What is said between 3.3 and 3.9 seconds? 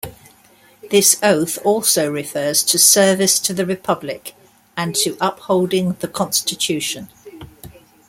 to the